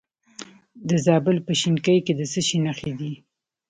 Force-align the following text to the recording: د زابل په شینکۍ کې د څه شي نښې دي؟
د 0.87 0.89
زابل 1.05 1.37
په 1.47 1.51
شینکۍ 1.59 1.97
کې 2.05 2.13
د 2.19 2.21
څه 2.31 2.39
شي 2.47 2.57
نښې 2.65 2.93
دي؟ 2.99 3.13